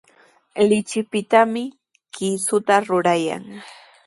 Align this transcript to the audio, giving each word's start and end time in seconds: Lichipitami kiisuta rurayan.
Lichipitami 0.69 1.63
kiisuta 2.13 2.73
rurayan. 2.87 3.43